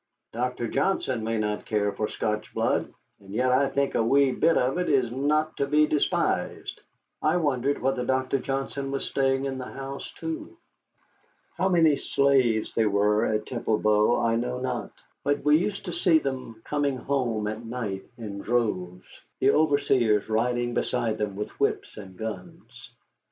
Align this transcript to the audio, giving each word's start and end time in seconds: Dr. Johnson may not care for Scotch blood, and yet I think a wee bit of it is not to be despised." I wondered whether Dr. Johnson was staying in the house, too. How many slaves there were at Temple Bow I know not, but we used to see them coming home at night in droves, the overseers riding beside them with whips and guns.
Dr. 0.33 0.67
Johnson 0.67 1.23
may 1.23 1.37
not 1.37 1.67
care 1.67 1.91
for 1.91 2.07
Scotch 2.07 2.51
blood, 2.55 2.91
and 3.19 3.29
yet 3.29 3.51
I 3.51 3.69
think 3.69 3.93
a 3.93 4.01
wee 4.01 4.31
bit 4.31 4.57
of 4.57 4.79
it 4.79 4.89
is 4.89 5.11
not 5.11 5.55
to 5.57 5.67
be 5.67 5.85
despised." 5.85 6.81
I 7.21 7.37
wondered 7.37 7.79
whether 7.83 8.03
Dr. 8.03 8.39
Johnson 8.39 8.89
was 8.89 9.05
staying 9.05 9.45
in 9.45 9.59
the 9.59 9.71
house, 9.73 10.11
too. 10.13 10.57
How 11.55 11.69
many 11.69 11.97
slaves 11.97 12.73
there 12.73 12.89
were 12.89 13.27
at 13.27 13.45
Temple 13.45 13.77
Bow 13.77 14.19
I 14.19 14.37
know 14.37 14.59
not, 14.59 14.89
but 15.23 15.45
we 15.45 15.57
used 15.57 15.85
to 15.85 15.93
see 15.93 16.17
them 16.17 16.63
coming 16.65 16.97
home 16.97 17.45
at 17.47 17.63
night 17.63 18.05
in 18.17 18.39
droves, 18.39 19.05
the 19.39 19.51
overseers 19.51 20.27
riding 20.29 20.73
beside 20.73 21.19
them 21.19 21.35
with 21.35 21.49
whips 21.59 21.95
and 21.95 22.17
guns. 22.17 22.89